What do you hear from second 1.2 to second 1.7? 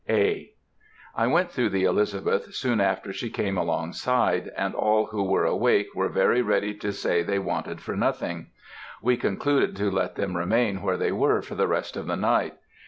went through